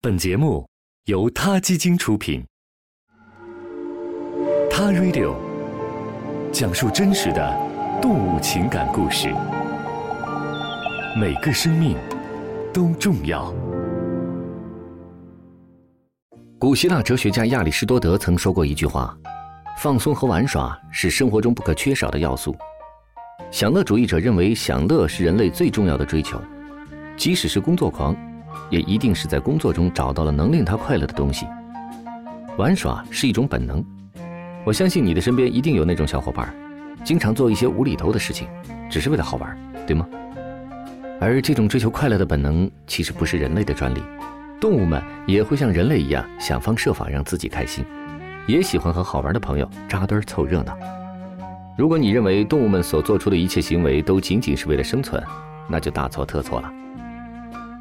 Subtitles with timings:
[0.00, 0.64] 本节目
[1.06, 2.40] 由他基金出品，
[4.70, 5.34] 《他 Radio》
[6.52, 7.56] 讲述真实的
[8.00, 9.34] 动物情感故事，
[11.20, 11.96] 每个生命
[12.72, 13.52] 都重要。
[16.60, 19.18] 古希腊哲学家亚里士多德曾说过一句话
[19.82, 22.54] ：“放松和玩耍是生活中不可缺少的要素。”
[23.50, 26.40] 享乐主义者认为，享乐是人类最重要的追求，
[27.16, 28.16] 即使是工作狂。
[28.70, 31.46] 也一定是在工作中找到了能令他快乐的东西。
[32.56, 33.84] 玩耍是一种本能，
[34.64, 36.52] 我相信你的身边一定有那种小伙伴，
[37.04, 38.48] 经常做一些无厘头的事情，
[38.90, 40.06] 只是为了好玩，对吗？
[41.20, 44.02] 而这种追求快乐的本能其实不是人类的专利，
[44.60, 47.84] 动物们也会像人类一样想方设法让自己开心，
[48.46, 50.76] 也喜欢和好玩的朋友扎堆凑热闹。
[51.76, 55.22] 如果你认为动物们所做出的一切行为都仅仅是为了生存，
[55.68, 56.72] 那就大错特错了。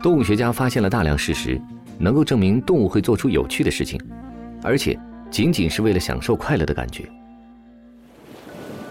[0.00, 1.60] 动物学家发现了大量事实，
[1.98, 4.00] 能够证明动物会做出有趣的事情，
[4.62, 4.98] 而且
[5.28, 7.04] 仅仅是为了享受快乐的感觉。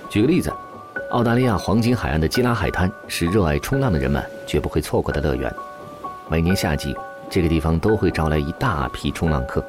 [0.09, 0.51] 举个例子，
[1.11, 5.53] 澳大利亚黄金海岸的基拉海滩是热爱冲浪的人们绝不会错过的乐园。
[6.29, 6.93] 每年夏季，
[7.29, 9.63] 这个地方都会招来一大批冲浪客。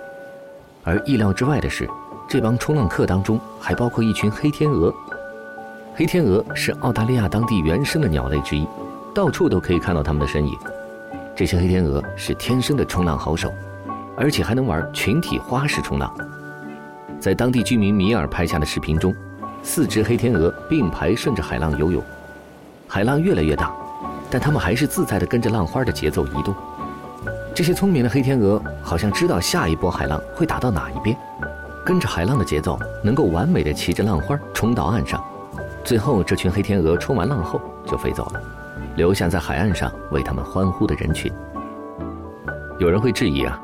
[0.82, 1.88] 而意料之外的是，
[2.28, 4.92] 这帮冲浪客当中还包括一群黑天鹅。
[5.94, 8.66] 黑天鹅是澳大利亚当地原生的鸟类之一，
[9.14, 10.58] 到处都可以看到它们的身影。
[11.38, 13.48] 这些黑天鹅是天生的冲浪好手，
[14.16, 16.12] 而且还能玩群体花式冲浪。
[17.20, 19.14] 在当地居民米尔拍下的视频中，
[19.62, 22.02] 四只黑天鹅并排顺着海浪游泳，
[22.88, 23.72] 海浪越来越大，
[24.28, 26.52] 但它们还是自在地跟着浪花的节奏移动。
[27.54, 31.16] 这些聪明的黑天鹅好像知道下一波海浪会打到哪一边，
[31.86, 35.24] 跟着海浪的节奏，能够完美地骑着浪花冲到岸上。
[35.84, 38.42] 最后，这群黑天鹅冲完浪后就飞走了。
[38.98, 41.32] 留下在海岸上为他们欢呼的人群。
[42.80, 43.62] 有人会质疑啊，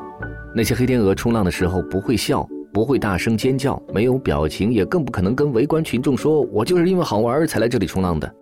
[0.55, 8.33] 那些黑天鹅冲浪的时候不会笑，不会大声尖叫，没有表情，也更不可能跟围观群众说：“我就是因为好玩才来这里冲浪的。”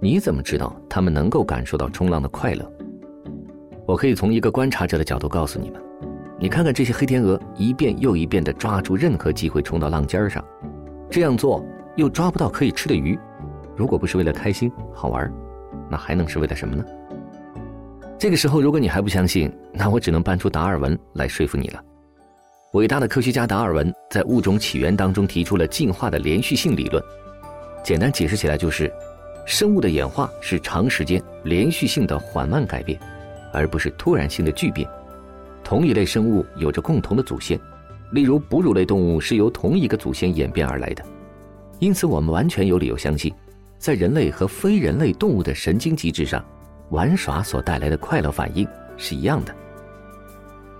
[0.00, 2.72] 你怎么知道他们能够感受到冲浪的快乐？
[3.86, 5.78] 我可以从一个观察者的角度告诉你们：
[6.38, 10.42] 你看看这些黑天鹅一遍又一遍地抓住任何机会冲到浪尖上，
[11.10, 11.62] 这样做
[11.96, 13.18] 又抓不到可以吃的鱼，
[13.76, 15.30] 如果不是为了开心好玩。
[15.90, 16.84] 那还能是为了什么呢？
[18.18, 21.82] 这个时候，如果你还不相信，那我只能搬出达尔文来说服你了。
[22.74, 27.02] 伟大的科学家达尔文在《物种起源》当中提出了进化的连续性理论，
[27.82, 28.92] 简单解释起来就是，
[29.44, 32.96] 生物的演化是长时间连续性的缓慢改变，
[33.52, 34.88] 而不是突然性的巨变。
[35.64, 37.58] 同一类生物有着共同的祖先，
[38.12, 41.04] 例如哺乳类动物是由同一个祖先演变而来的，
[41.80, 43.32] 因此我们完全有理由相信。
[43.80, 46.44] 在人类和非人类动物的神经机制上，
[46.90, 48.68] 玩耍所带来的快乐反应
[48.98, 49.56] 是一样的。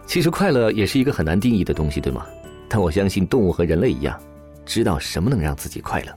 [0.06, 2.27] 其实快乐也是一个很难定义的东西，对吗？
[2.69, 4.21] 但我相信动物和人类一样，
[4.66, 6.15] 知道什么能让自己快乐，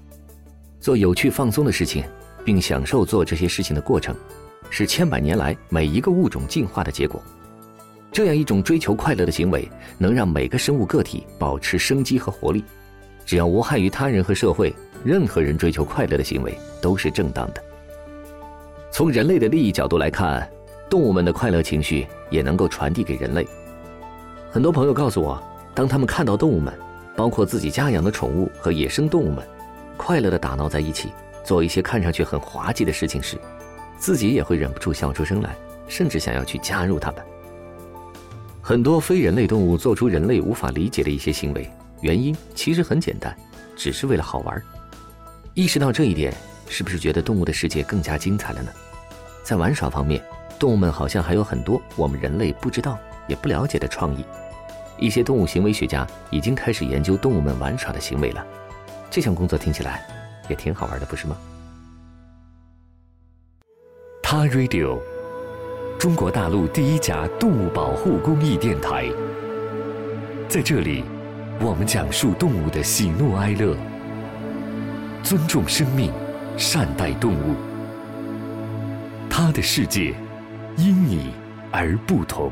[0.82, 2.04] 做有趣放松的事情，
[2.44, 4.14] 并享受做这些事情的过程，
[4.70, 7.24] 是千百年来每一个物种进化的结果。
[8.12, 12.62] 这样一种追求快乐的行为，能让每个生物个体保持生机和活力。
[13.26, 14.76] 只要无害于他人和社会。
[15.04, 17.64] 任何人追求快乐的行为都是正当的。
[18.92, 20.50] 从人类的利益角度来看，
[20.90, 23.46] 动物们的快乐情绪也能够传递给人类。
[24.52, 25.42] 很多朋友告诉我，
[25.74, 26.74] 当他们看到动物们，
[27.16, 29.44] 包括自己家养的宠物和野生动物们，
[29.98, 31.10] 快乐的打闹在一起，
[31.44, 33.38] 做一些看上去很滑稽的事情时，
[33.98, 35.56] 自己也会忍不住笑出声来，
[35.88, 37.22] 甚至想要去加入他们。
[38.62, 41.70] 很多非人类动物做出人类无法理解的一些行为，
[42.02, 43.36] 原因其实很简单，
[43.76, 44.64] 只是为了好玩。
[45.56, 46.34] 意识到这一点，
[46.68, 48.72] 是不是觉得动物的世界更加精彩了呢？
[49.44, 50.24] 在玩耍方面，
[50.58, 52.98] 动物们好像还有很多我们人类不知道
[53.28, 54.26] 也不了解的创意。
[54.98, 58.44] 一些动物行为学家已经开始研究动物们玩耍的行为了。
[59.12, 60.04] 这项工作听起来
[60.50, 61.38] 也挺好玩的，不是吗？
[64.24, 65.00] 他 Radio，
[66.00, 69.08] 中国大陆第一家动物保护公益电台。
[70.50, 71.04] 在这里，
[71.60, 73.78] 我们讲述动物的喜怒哀乐。
[75.24, 76.12] 尊重生命，
[76.58, 77.56] 善待动物。
[79.30, 80.14] 他的世界
[80.76, 81.32] 因你
[81.72, 82.52] 而不同。